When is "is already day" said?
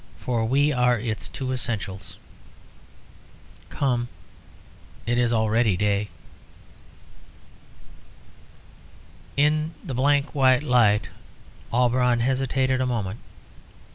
5.19-6.09